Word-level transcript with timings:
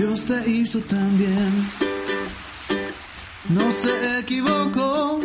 Dios 0.00 0.24
te 0.24 0.50
hizo 0.50 0.80
también. 0.80 1.68
No 3.50 3.70
se 3.70 4.18
equivocó. 4.18 5.20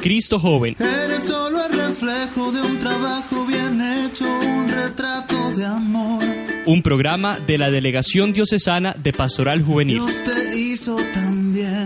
Cristo 0.00 0.38
joven. 0.38 0.74
Eres 0.78 1.24
solo 1.24 1.62
el 1.66 1.72
reflejo 1.74 2.50
de 2.50 2.62
un 2.62 2.78
trabajo 2.78 3.44
bien 3.44 3.78
hecho, 3.82 4.24
un 4.24 4.70
retrato 4.70 5.50
de 5.50 5.66
amor. 5.66 6.24
Un 6.64 6.82
programa 6.82 7.38
de 7.40 7.58
la 7.58 7.70
Delegación 7.70 8.32
Diocesana 8.32 8.96
de 8.98 9.12
Pastoral 9.12 9.62
Juvenil. 9.62 9.96
Dios 9.96 10.24
te 10.24 10.58
hizo 10.60 10.96
también. 11.12 11.84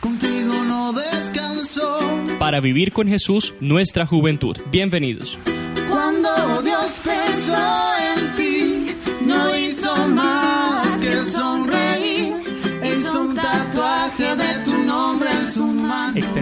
Contigo 0.00 0.64
no 0.64 0.92
descansó. 0.92 2.00
Para 2.40 2.58
vivir 2.58 2.92
con 2.92 3.06
Jesús 3.06 3.54
nuestra 3.60 4.06
juventud. 4.06 4.56
Bienvenidos. 4.72 5.38
Cuando 5.88 6.62
Dios 6.62 7.00
pensó 7.04 7.93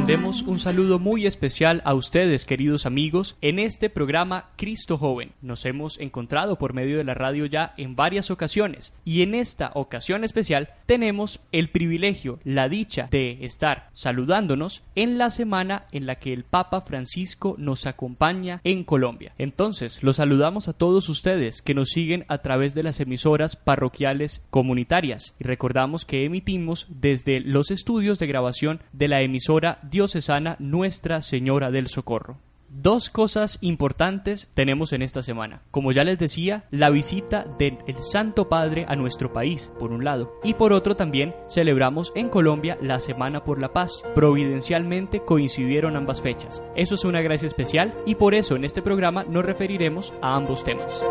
Extendemos 0.02 0.42
un 0.42 0.58
saludo 0.58 0.98
muy 0.98 1.26
especial 1.26 1.80
a 1.84 1.94
ustedes, 1.94 2.44
queridos 2.44 2.86
amigos, 2.86 3.36
en 3.40 3.60
este 3.60 3.88
programa 3.88 4.50
Cristo 4.56 4.98
Joven. 4.98 5.30
Nos 5.42 5.64
hemos 5.64 5.96
encontrado 6.00 6.58
por 6.58 6.74
medio 6.74 6.98
de 6.98 7.04
la 7.04 7.14
radio 7.14 7.46
ya 7.46 7.72
en 7.76 7.94
varias 7.94 8.32
ocasiones 8.32 8.92
y 9.04 9.22
en 9.22 9.36
esta 9.36 9.70
ocasión 9.74 10.24
especial 10.24 10.70
tenemos 10.86 11.38
el 11.52 11.68
privilegio, 11.68 12.40
la 12.42 12.68
dicha 12.68 13.06
de 13.12 13.44
estar 13.44 13.90
saludándonos 13.92 14.82
en 14.96 15.18
la 15.18 15.30
semana 15.30 15.86
en 15.92 16.06
la 16.06 16.16
que 16.16 16.32
el 16.32 16.42
Papa 16.42 16.80
Francisco 16.80 17.54
nos 17.56 17.86
acompaña 17.86 18.60
en 18.64 18.82
Colombia. 18.82 19.34
Entonces, 19.38 20.02
los 20.02 20.16
saludamos 20.16 20.66
a 20.66 20.72
todos 20.72 21.08
ustedes 21.08 21.62
que 21.62 21.74
nos 21.74 21.90
siguen 21.90 22.24
a 22.26 22.38
través 22.38 22.74
de 22.74 22.82
las 22.82 22.98
emisoras 22.98 23.54
parroquiales 23.54 24.44
comunitarias 24.50 25.36
y 25.38 25.44
recordamos 25.44 26.04
que 26.04 26.24
emitimos 26.24 26.88
desde 26.88 27.38
los 27.38 27.70
estudios 27.70 28.18
de 28.18 28.26
grabación 28.26 28.80
de 28.92 29.06
la 29.06 29.20
emisora 29.20 29.78
diocesana 29.92 30.56
Nuestra 30.58 31.20
Señora 31.20 31.70
del 31.70 31.86
Socorro. 31.86 32.38
Dos 32.70 33.10
cosas 33.10 33.58
importantes 33.60 34.50
tenemos 34.54 34.94
en 34.94 35.02
esta 35.02 35.20
semana. 35.20 35.60
Como 35.70 35.92
ya 35.92 36.04
les 36.04 36.18
decía, 36.18 36.64
la 36.70 36.88
visita 36.88 37.44
del 37.58 37.76
Santo 38.00 38.48
Padre 38.48 38.86
a 38.88 38.96
nuestro 38.96 39.34
país, 39.34 39.70
por 39.78 39.92
un 39.92 40.04
lado, 40.04 40.40
y 40.42 40.54
por 40.54 40.72
otro 40.72 40.96
también 40.96 41.34
celebramos 41.50 42.10
en 42.14 42.30
Colombia 42.30 42.78
la 42.80 42.98
Semana 42.98 43.44
por 43.44 43.60
la 43.60 43.74
Paz. 43.74 44.02
Providencialmente 44.14 45.20
coincidieron 45.20 45.96
ambas 45.96 46.22
fechas. 46.22 46.62
Eso 46.74 46.94
es 46.94 47.04
una 47.04 47.20
gracia 47.20 47.46
especial 47.46 47.92
y 48.06 48.14
por 48.14 48.34
eso 48.34 48.56
en 48.56 48.64
este 48.64 48.80
programa 48.80 49.24
nos 49.24 49.44
referiremos 49.44 50.14
a 50.22 50.34
ambos 50.34 50.64
temas. 50.64 51.02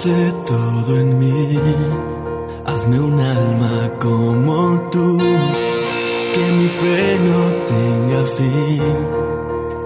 Fortalece 0.00 0.32
todo 0.46 0.98
en 0.98 1.18
mí, 1.18 1.58
hazme 2.64 3.00
un 3.00 3.20
alma 3.20 3.92
como 4.00 4.88
tú, 4.90 5.18
que 5.18 6.52
mi 6.52 6.68
fe 6.68 7.18
no 7.20 7.64
tenga 7.66 8.26
fin, 8.26 8.82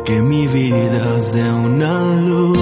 que 0.05 0.23
mi 0.23 0.47
vida 0.47 1.21
sea 1.21 1.53
una 1.55 2.15
luz, 2.15 2.59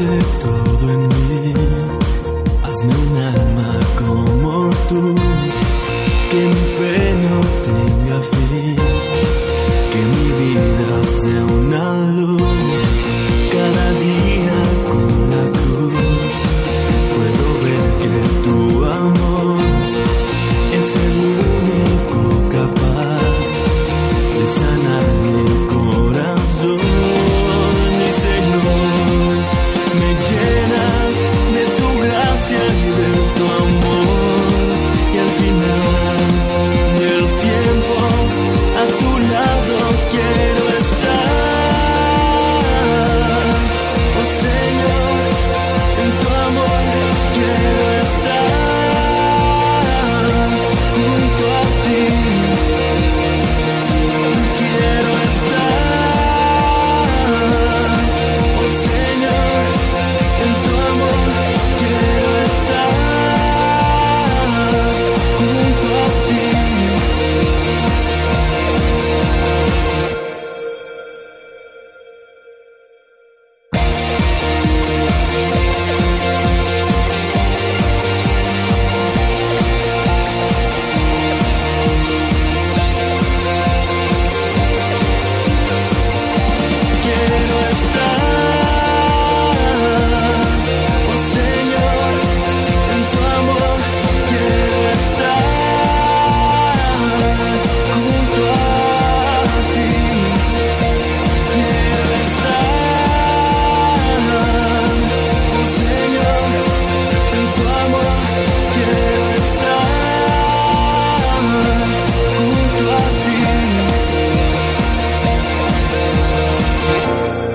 acepto 0.00 0.59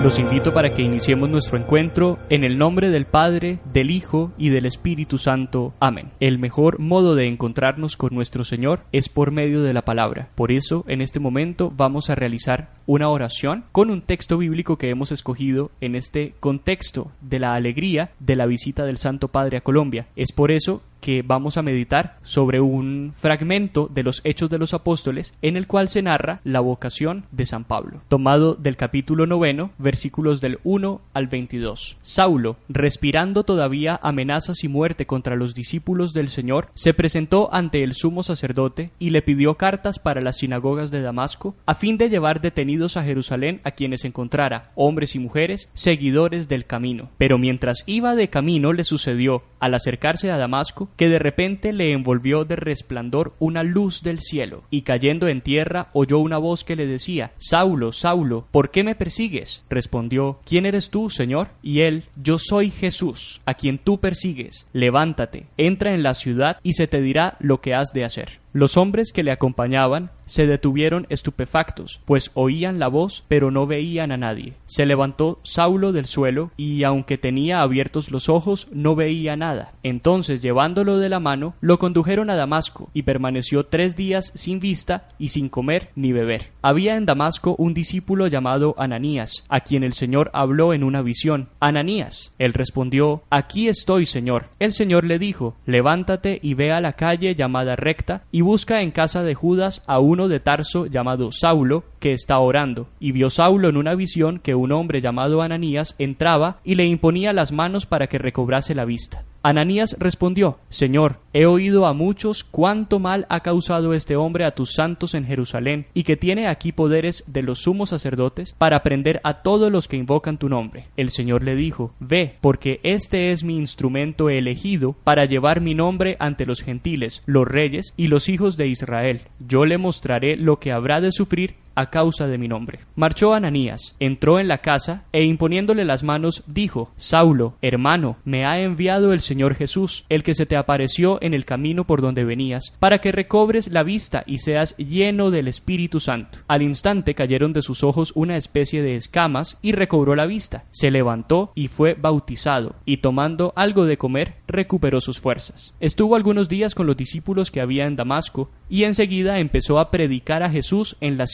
Los 0.06 0.20
invito 0.20 0.54
para 0.54 0.72
que 0.72 0.84
iniciemos 0.84 1.30
nuestro 1.32 1.58
encuentro 1.58 2.20
en 2.30 2.44
el 2.44 2.60
nombre 2.60 2.92
del 2.92 3.08
Padre, 3.08 3.58
del 3.74 3.90
Hijo 3.90 4.32
y 4.38 4.50
del 4.50 4.68
Espíritu 4.68 5.18
Santo. 5.18 5.74
Amén. 5.80 6.12
El 6.20 6.38
mejor 6.38 6.78
modo 6.78 7.16
de 7.16 7.26
encontrarnos 7.26 7.98
con 7.98 8.14
nuestro 8.14 8.44
Señor 8.44 8.82
es 8.92 9.10
por 9.10 9.32
medio 9.32 9.64
de 9.64 9.74
la 9.74 9.82
palabra. 9.82 10.30
Por 10.36 10.52
eso, 10.52 10.86
en 10.88 11.02
este 11.02 11.20
momento 11.20 11.74
vamos 11.76 12.12
a 12.12 12.16
realizar 12.16 12.70
una 12.86 13.10
oración 13.10 13.64
con 13.72 13.90
un 13.90 14.02
texto 14.02 14.38
bíblico 14.38 14.78
que 14.78 14.92
hemos 14.92 15.12
escogido 15.12 15.72
en 15.82 15.96
este 15.96 16.36
contexto 16.40 17.12
de 17.22 17.40
la 17.40 17.56
alegría 17.56 18.12
de 18.20 18.36
la 18.36 18.46
visita 18.46 18.86
del 18.86 18.98
Santo 18.98 19.30
Padre 19.30 19.58
a 19.58 19.62
Colombia. 19.62 20.06
Es 20.16 20.32
por 20.32 20.52
eso 20.52 20.84
que 21.06 21.22
vamos 21.22 21.56
a 21.58 21.62
meditar 21.62 22.18
sobre 22.24 22.60
un 22.60 23.14
fragmento 23.16 23.88
de 23.94 24.02
los 24.02 24.22
Hechos 24.24 24.50
de 24.50 24.58
los 24.58 24.74
Apóstoles 24.74 25.36
en 25.44 25.56
el 25.56 25.68
cual 25.68 25.88
se 25.88 26.02
narra 26.02 26.42
la 26.44 26.62
vocación 26.62 27.26
de 27.32 27.46
San 27.46 27.64
Pablo, 27.64 28.02
tomado 28.10 28.56
del 28.56 28.76
capítulo 28.76 29.28
noveno, 29.28 29.70
versículos 29.78 30.42
del 30.42 30.58
1 30.64 31.02
al 31.14 31.28
22. 31.28 31.98
Saulo, 32.02 32.58
respirando 32.70 33.44
todavía 33.44 34.00
amenazas 34.02 34.64
y 34.64 34.68
muerte 34.68 35.06
contra 35.06 35.36
los 35.36 35.54
discípulos 35.54 36.12
del 36.12 36.28
Señor, 36.28 36.70
se 36.74 36.96
presentó 36.96 37.54
ante 37.54 37.84
el 37.84 37.94
sumo 37.94 38.24
sacerdote 38.24 38.90
y 38.98 39.12
le 39.12 39.22
pidió 39.22 39.58
cartas 39.58 40.00
para 40.00 40.22
las 40.22 40.38
sinagogas 40.38 40.90
de 40.90 41.02
Damasco, 41.02 41.54
a 41.68 41.76
fin 41.76 41.98
de 41.98 42.10
llevar 42.10 42.42
detenidos 42.42 42.98
a 42.98 43.04
Jerusalén 43.04 43.62
a 43.64 43.70
quienes 43.70 44.06
encontrara, 44.06 44.72
hombres 44.74 45.14
y 45.14 45.20
mujeres, 45.20 45.70
seguidores 45.76 46.48
del 46.48 46.66
camino. 46.66 47.12
Pero 47.20 47.38
mientras 47.38 47.84
iba 47.86 48.16
de 48.16 48.32
camino 48.32 48.74
le 48.74 48.84
sucedió, 48.84 49.44
al 49.60 49.76
acercarse 49.76 50.32
a 50.32 50.38
Damasco, 50.38 50.90
que 50.96 51.10
de 51.10 51.20
repente 51.20 51.74
le 51.74 51.92
envolvió 51.92 52.46
de 52.46 52.56
resplandor 52.56 53.34
una 53.40 53.64
luz 53.64 54.02
del 54.02 54.20
cielo, 54.20 54.64
y 54.70 54.82
cayendo 54.82 55.28
en 55.28 55.42
tierra 55.42 55.90
oyó 55.94 56.20
una 56.20 56.38
voz 56.38 56.64
que 56.64 56.76
le 56.76 56.86
decía, 56.86 57.32
Saulo, 57.38 57.92
Saulo, 57.92 58.48
¿por 58.52 58.72
qué 58.72 58.84
me 58.84 58.96
persigues? 58.96 59.64
Respondió, 59.70 60.40
¿quién 60.46 60.66
eres 60.66 60.90
tú, 60.90 61.10
Señor? 61.10 61.50
Y 61.62 61.82
él, 61.82 62.06
yo 62.22 62.40
soy 62.40 62.70
Jesús, 62.70 63.42
a 63.46 63.54
quien 63.54 63.78
tú 63.78 64.00
persigues. 64.00 64.68
Levántate, 64.74 65.48
entra 65.58 65.94
en 65.94 66.04
la 66.04 66.14
ciudad 66.14 66.58
y 66.64 66.74
se 66.74 66.88
te 66.88 67.02
dirá 67.02 67.38
lo 67.40 67.62
que 67.62 67.74
has 67.74 67.92
de 67.94 68.06
hacer. 68.06 68.45
Los 68.56 68.78
hombres 68.78 69.12
que 69.12 69.22
le 69.22 69.34
acompañaban 69.34 70.12
se 70.28 70.48
detuvieron 70.48 71.08
estupefactos, 71.10 72.00
pues 72.06 72.32
oían 72.36 72.80
la 72.80 72.88
voz, 72.88 73.26
pero 73.28 73.52
no 73.52 73.68
veían 73.68 74.14
a 74.14 74.18
nadie. 74.18 74.54
Se 74.66 74.86
levantó 74.86 75.40
Saulo 75.44 75.92
del 75.92 76.06
suelo, 76.06 76.52
y 76.56 76.84
aunque 76.84 77.18
tenía 77.18 77.62
abiertos 77.62 78.12
los 78.12 78.30
ojos, 78.30 78.70
no 78.72 78.96
veía 78.96 79.36
nada. 79.36 79.74
Entonces, 79.84 80.40
llevándolo 80.40 81.00
de 81.00 81.10
la 81.10 81.20
mano, 81.20 81.54
lo 81.60 81.80
condujeron 81.80 82.30
a 82.30 82.38
Damasco, 82.38 82.90
y 82.94 83.02
permaneció 83.02 83.66
tres 83.66 83.98
días 83.98 84.32
sin 84.36 84.62
vista 84.62 85.10
y 85.20 85.30
sin 85.30 85.50
comer 85.50 85.90
ni 85.98 86.14
beber. 86.14 86.52
Había 86.62 86.96
en 86.96 87.06
Damasco 87.06 87.56
un 87.58 87.74
discípulo 87.74 88.28
llamado 88.28 88.74
Ananías, 88.78 89.44
a 89.50 89.60
quien 89.60 89.84
el 89.84 89.92
Señor 89.92 90.32
habló 90.34 90.74
en 90.74 90.86
una 90.86 91.02
visión. 91.02 91.50
Ananías. 91.60 92.32
Él 92.40 92.54
respondió, 92.54 93.22
Aquí 93.30 93.68
estoy, 93.68 94.06
Señor. 94.06 94.46
El 94.60 94.72
Señor 94.72 95.04
le 95.04 95.20
dijo, 95.20 95.56
Levántate 95.66 96.40
y 96.42 96.54
ve 96.54 96.72
a 96.72 96.80
la 96.80 96.94
calle 96.94 97.36
llamada 97.36 97.76
recta, 97.76 98.24
y 98.32 98.45
busca 98.46 98.82
en 98.82 98.92
casa 98.92 99.24
de 99.24 99.36
Judas 99.36 99.84
a 99.88 100.00
uno 100.00 100.30
de 100.30 100.40
Tarso 100.40 100.86
llamado 100.86 101.32
Saulo, 101.34 101.84
que 102.00 102.14
está 102.14 102.40
orando. 102.40 102.88
Y 103.02 103.12
vio 103.12 103.30
Saulo 103.30 103.68
en 103.68 103.76
una 103.76 103.96
visión 103.96 104.40
que 104.40 104.56
un 104.56 104.72
hombre 104.72 105.02
llamado 105.02 105.42
Ananías 105.42 105.96
entraba 105.98 106.60
y 106.64 106.76
le 106.76 106.86
imponía 106.86 107.34
las 107.34 107.52
manos 107.52 107.86
para 107.86 108.08
que 108.08 108.20
recobrase 108.20 108.74
la 108.74 108.86
vista. 108.86 109.26
Ananías 109.46 109.96
respondió, 110.00 110.58
Señor, 110.70 111.20
he 111.32 111.46
oído 111.46 111.86
a 111.86 111.94
muchos 111.94 112.44
cuánto 112.44 112.98
mal 112.98 113.28
ha 113.30 113.42
causado 113.42 113.94
este 113.94 114.16
hombre 114.16 114.44
a 114.44 114.56
tus 114.56 114.74
santos 114.74 115.14
en 115.14 115.24
Jerusalén, 115.24 115.86
y 115.94 116.02
que 116.02 116.18
tiene 116.18 116.48
aquí 116.48 116.72
poderes 116.72 117.24
de 117.28 117.44
los 117.44 117.60
sumos 117.60 117.90
sacerdotes 117.90 118.56
para 118.58 118.82
prender 118.82 119.22
a 119.24 119.44
todos 119.44 119.72
los 119.72 119.88
que 119.88 119.98
invocan 119.98 120.40
tu 120.40 120.50
nombre. 120.50 120.88
El 120.98 121.12
Señor 121.12 121.44
le 121.44 121.56
dijo, 121.56 121.94
Ve, 122.00 122.38
porque 122.42 122.80
este 122.82 123.32
es 123.32 123.44
mi 123.44 123.56
instrumento 123.58 124.32
elegido 124.32 124.96
para 125.04 125.26
llevar 125.26 125.62
mi 125.62 125.76
nombre 125.76 126.18
ante 126.20 126.48
los 126.48 126.64
gentiles, 126.64 127.22
los 127.28 127.48
reyes 127.48 127.94
y 127.96 128.08
los 128.08 128.30
hijos 128.30 128.58
de 128.58 128.66
Israel. 128.66 129.22
Yo 129.48 129.66
le 129.66 129.78
mostraré 129.78 130.38
lo 130.38 130.58
que 130.58 130.72
habrá 130.72 131.02
de 131.02 131.12
sufrir 131.12 131.54
a 131.76 131.90
causa 131.90 132.28
de 132.28 132.38
mi 132.38 132.48
nombre. 132.48 132.80
Marchó 132.96 133.34
Ananías, 133.34 133.96
entró 134.00 134.40
en 134.40 134.48
la 134.48 134.60
casa 134.60 135.04
e 135.12 135.24
imponiéndole 135.24 135.86
las 135.86 136.04
manos 136.04 136.44
dijo, 136.48 136.92
Saulo, 136.98 137.56
hermano, 137.62 138.18
me 138.26 138.46
ha 138.46 138.60
enviado 138.60 139.14
el 139.14 139.22
Señor 139.22 139.56
Jesús, 139.56 140.06
el 140.10 140.24
que 140.24 140.36
se 140.36 140.46
te 140.46 140.58
apareció 140.58 141.20
en 141.22 141.34
el 141.34 141.46
camino 141.46 141.86
por 141.86 142.02
donde 142.02 142.24
venías, 142.24 142.74
para 142.80 143.00
que 143.00 143.12
recobres 143.12 143.68
la 143.68 143.84
vista 143.84 144.24
y 144.26 144.40
seas 144.40 144.76
lleno 144.78 145.32
del 145.32 145.48
Espíritu 145.48 146.00
Santo. 146.00 146.40
Al 146.48 146.62
instante 146.62 147.16
cayeron 147.16 147.54
de 147.54 147.62
sus 147.62 147.84
ojos 147.84 148.12
una 148.16 148.38
especie 148.38 148.82
de 148.82 148.96
escamas 148.96 149.58
y 149.62 149.74
recobró 149.74 150.16
la 150.16 150.26
vista. 150.26 150.66
Se 150.72 150.92
levantó 150.92 151.52
y 151.56 151.68
fue 151.68 151.94
bautizado, 151.94 152.76
y 152.86 152.98
tomando 152.98 153.54
algo 153.56 153.86
de 153.86 153.98
comer, 153.98 154.36
recuperó 154.48 155.02
sus 155.02 155.20
fuerzas. 155.20 155.74
Estuvo 155.80 156.16
algunos 156.16 156.50
días 156.50 156.76
con 156.76 156.88
los 156.88 156.98
discípulos 156.98 157.52
que 157.52 157.62
había 157.62 157.86
en 157.86 157.96
Damasco, 157.96 158.50
y 158.70 158.84
enseguida 158.84 159.40
empezó 159.40 159.80
a 159.80 159.92
predicar 159.92 160.44
a 160.44 160.50
Jesús 160.50 160.98
en 161.02 161.18
la 161.18 161.28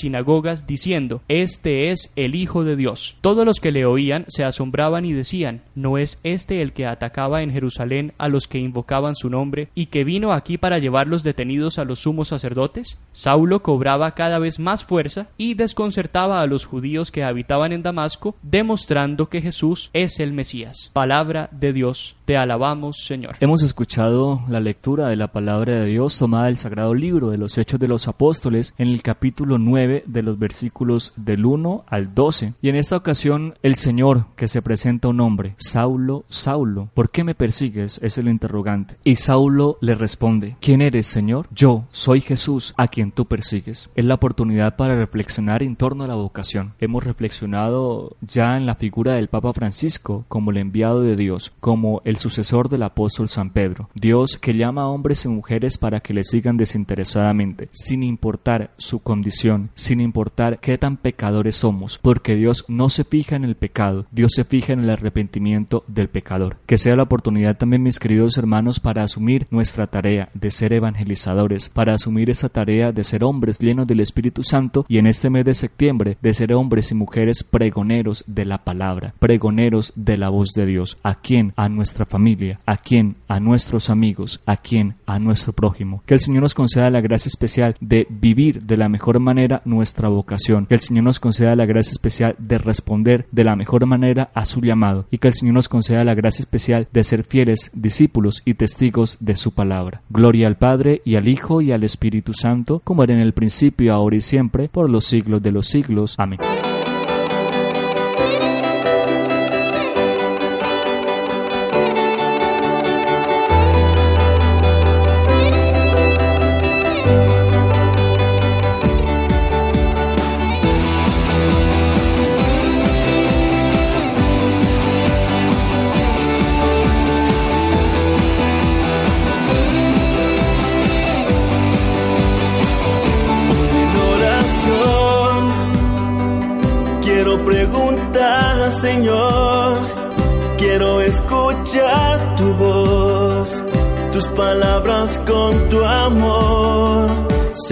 diciendo, 0.66 1.22
Este 1.28 1.92
es 1.92 2.12
el 2.16 2.36
Hijo 2.36 2.64
de 2.64 2.76
Dios. 2.76 3.18
Todos 3.22 3.46
los 3.46 3.60
que 3.60 3.72
le 3.72 3.86
oían 3.86 4.26
se 4.28 4.46
asombraban 4.46 5.04
y 5.04 5.12
decían, 5.12 5.62
¿no 5.76 5.98
es 5.98 6.20
este 6.24 6.62
el 6.62 6.72
que 6.72 6.86
atacaba 6.86 7.42
en 7.42 7.52
Jerusalén 7.52 8.14
a 8.18 8.30
los 8.30 8.48
que 8.48 8.60
invocaban 8.60 9.16
su 9.16 9.30
nombre 9.30 9.68
y 9.76 9.88
que 9.88 10.06
vino 10.06 10.32
aquí 10.32 10.58
para 10.58 10.80
llevar 10.80 11.08
los 11.08 11.24
detenidos 11.24 11.80
a 11.80 11.84
los 11.84 12.00
sumos 12.00 12.30
sacerdotes? 12.30 12.98
Saulo 13.12 13.62
cobraba 13.62 14.12
cada 14.12 14.40
vez 14.40 14.58
más 14.60 14.86
fuerza 14.86 15.28
y 15.38 15.56
desconcertaba 15.56 16.42
a 16.42 16.48
los 16.48 16.66
judíos 16.66 17.12
que 17.12 17.24
habitaban 17.24 17.74
en 17.74 17.84
Damasco, 17.84 18.36
demostrando 18.42 19.28
que 19.28 19.42
Jesús 19.42 19.90
es 19.92 20.20
el 20.20 20.32
Mesías. 20.32 20.92
Palabra 20.94 21.50
de 21.52 21.74
Dios, 21.74 22.16
te 22.32 22.38
alabamos 22.38 23.04
Señor. 23.04 23.36
Hemos 23.42 23.62
escuchado 23.62 24.42
la 24.48 24.62
lectura 24.62 25.10
de 25.10 25.18
la 25.18 25.34
palabra 25.34 25.82
de 25.82 25.88
Dios 25.88 26.18
tomada 26.18 26.46
del 26.46 26.56
Sagrado 26.56 26.94
Libro 26.94 27.30
de 27.30 27.38
los 27.38 27.58
Hechos 27.58 27.78
de 27.78 27.90
los 27.90 28.08
Apóstoles 28.08 28.74
en 28.78 28.88
el 28.88 29.02
capítulo 29.02 29.58
9 29.58 30.06
de 30.08 30.24
los 30.24 30.40
versículos 30.40 31.12
del 31.18 31.46
1 31.46 31.84
al 31.90 32.16
12. 32.16 32.54
Y 32.62 32.70
en 32.70 32.78
esta 32.78 32.96
ocasión 32.96 33.56
el 33.64 33.76
Señor 33.76 34.28
que 34.38 34.48
se 34.48 34.62
presenta 34.62 35.10
un 35.10 35.20
hombre, 35.20 35.56
Saulo, 35.58 36.24
Saulo, 36.30 36.88
¿por 36.94 37.10
qué 37.10 37.26
me 37.26 37.36
persigues? 37.36 38.00
Es 38.02 38.18
el 38.18 38.30
interrogante. 38.30 38.96
Y 39.04 39.18
Saulo 39.18 39.78
le 39.82 39.96
responde, 39.96 40.56
¿quién 40.62 40.82
eres, 40.82 41.08
Señor? 41.08 41.48
Yo 41.52 41.84
soy 41.92 42.22
Jesús 42.22 42.74
a 42.78 42.88
quien 42.88 43.12
tú 43.12 43.26
persigues. 43.26 43.90
Es 43.94 44.06
la 44.06 44.16
oportunidad 44.16 44.78
para 44.78 44.96
reflexionar 44.96 45.64
en 45.64 45.76
torno 45.76 46.06
a 46.06 46.08
la 46.08 46.16
vocación. 46.16 46.76
Hemos 46.80 47.04
reflexionado 47.04 48.16
ya 48.22 48.56
en 48.56 48.66
la 48.66 48.76
figura 48.76 49.16
del 49.16 49.28
Papa 49.28 49.52
Francisco 49.52 50.24
como 50.30 50.52
el 50.52 50.58
enviado 50.60 51.02
de 51.02 51.18
Dios, 51.18 51.52
como 51.60 52.02
el 52.06 52.21
sucesor 52.22 52.70
del 52.70 52.84
apóstol 52.84 53.28
San 53.28 53.50
Pedro. 53.50 53.90
Dios 53.94 54.38
que 54.38 54.54
llama 54.54 54.84
a 54.84 54.88
hombres 54.88 55.26
y 55.26 55.28
mujeres 55.28 55.78
para 55.78 56.00
que 56.00 56.14
le 56.14 56.24
sigan 56.24 56.58
desinteresadamente, 56.58 57.70
sin 57.72 58.04
importar 58.04 58.72
su 58.78 59.00
condición, 59.00 59.70
sin 59.74 60.00
importar 60.00 60.60
qué 60.60 60.78
tan 60.78 60.98
pecadores 60.98 61.58
somos, 61.58 61.98
porque 61.98 62.36
Dios 62.36 62.66
no 62.68 62.90
se 62.90 63.04
fija 63.04 63.36
en 63.36 63.44
el 63.44 63.56
pecado, 63.56 64.06
Dios 64.12 64.32
se 64.36 64.44
fija 64.44 64.74
en 64.74 64.82
el 64.82 64.90
arrepentimiento 64.90 65.84
del 65.88 66.08
pecador. 66.10 66.58
Que 66.66 66.78
sea 66.78 66.96
la 66.96 67.04
oportunidad 67.04 67.58
también, 67.58 67.84
mis 67.84 68.00
queridos 68.00 68.38
hermanos, 68.38 68.80
para 68.80 69.04
asumir 69.04 69.48
nuestra 69.50 69.88
tarea 69.88 70.30
de 70.34 70.52
ser 70.52 70.74
evangelizadores, 70.74 71.70
para 71.70 71.94
asumir 71.94 72.30
esa 72.30 72.50
tarea 72.50 72.92
de 72.92 73.04
ser 73.04 73.24
hombres 73.24 73.60
llenos 73.60 73.88
del 73.88 74.00
Espíritu 74.00 74.44
Santo 74.44 74.86
y 74.88 74.98
en 74.98 75.08
este 75.08 75.30
mes 75.30 75.46
de 75.46 75.54
septiembre 75.54 76.18
de 76.22 76.34
ser 76.34 76.54
hombres 76.54 76.92
y 76.92 76.96
mujeres 76.96 77.44
pregoneros 77.44 78.24
de 78.28 78.46
la 78.46 78.60
palabra, 78.64 79.14
pregoneros 79.20 79.94
de 79.96 80.18
la 80.18 80.30
voz 80.30 80.52
de 80.54 80.66
Dios. 80.66 80.98
¿A 81.04 81.16
quién? 81.16 81.54
A 81.56 81.70
nuestra 81.70 82.06
familia. 82.12 82.60
¿A 82.66 82.78
quién? 82.78 83.16
A 83.28 83.40
nuestros 83.40 83.90
amigos. 83.90 84.42
¿A 84.46 84.58
quién? 84.58 84.96
A 85.06 85.18
nuestro 85.18 85.54
prójimo. 85.54 86.04
Que 86.06 86.14
el 86.14 86.20
Señor 86.20 86.44
nos 86.44 86.54
conceda 86.54 86.92
la 86.92 87.02
gracia 87.02 87.30
especial 87.30 87.76
de 87.80 88.06
vivir 88.10 88.62
de 88.62 88.78
la 88.78 88.90
mejor 88.90 89.20
manera 89.20 89.62
nuestra 89.66 90.10
vocación. 90.10 90.66
Que 90.68 90.76
el 90.76 90.82
Señor 90.82 91.06
nos 91.06 91.20
conceda 91.20 91.56
la 91.56 91.66
gracia 91.66 91.92
especial 91.92 92.36
de 92.38 92.58
responder 92.58 93.26
de 93.32 93.44
la 93.44 93.56
mejor 93.56 93.86
manera 93.86 94.30
a 94.34 94.46
su 94.46 94.62
llamado. 94.62 95.06
Y 95.10 95.18
que 95.18 95.30
el 95.30 95.34
Señor 95.34 95.56
nos 95.56 95.70
conceda 95.70 96.04
la 96.04 96.14
gracia 96.14 96.44
especial 96.44 96.88
de 96.92 97.04
ser 97.04 97.24
fieles 97.24 97.72
discípulos 97.74 98.42
y 98.46 98.54
testigos 98.54 99.18
de 99.20 99.36
su 99.36 99.52
palabra. 99.54 100.02
Gloria 100.10 100.48
al 100.48 100.58
Padre 100.58 101.02
y 101.06 101.16
al 101.16 101.28
Hijo 101.28 101.62
y 101.62 101.72
al 101.72 101.84
Espíritu 101.84 102.34
Santo, 102.34 102.82
como 102.84 103.04
era 103.04 103.14
en 103.14 103.20
el 103.20 103.34
principio, 103.34 103.94
ahora 103.94 104.18
y 104.18 104.22
siempre, 104.22 104.70
por 104.70 104.90
los 104.90 105.06
siglos 105.06 105.42
de 105.42 105.52
los 105.52 105.68
siglos. 105.68 106.16
Amén. 106.18 106.40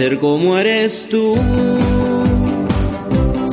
Ser 0.00 0.18
como 0.18 0.56
eres 0.56 1.08
tú, 1.10 1.36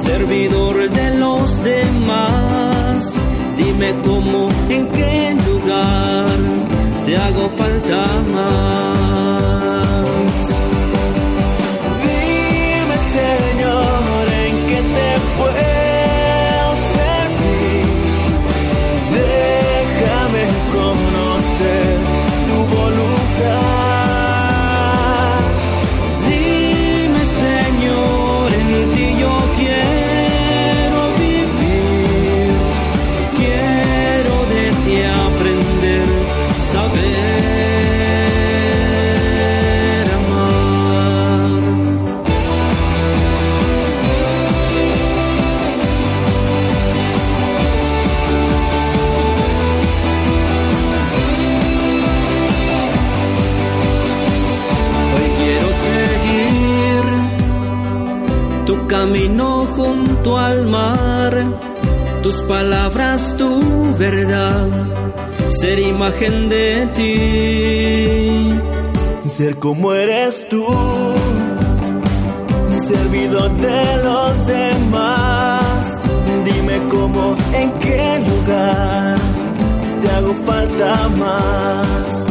servidor 0.06 0.89
de 0.89 1.16
los 1.16 1.62
demás. 1.62 3.16
Dime 3.58 3.94
cómo, 4.06 4.48
en 4.70 4.88
qué 4.94 5.36
lugar 5.46 6.38
te 7.04 7.18
hago 7.18 7.50
falta 7.50 8.06
más. 8.32 8.87
Imagen 66.08 66.48
de 66.48 66.88
ti, 66.96 68.60
ser 69.30 69.60
como 69.60 69.94
eres 69.94 70.48
tú, 70.48 70.66
servidor 72.80 73.52
de 73.58 74.04
los 74.04 74.48
demás, 74.48 76.02
dime 76.46 76.88
cómo, 76.90 77.36
en 77.54 77.72
qué 77.80 78.26
lugar 78.26 79.18
te 80.00 80.10
hago 80.10 80.34
falta 80.46 81.10
más. 81.10 82.27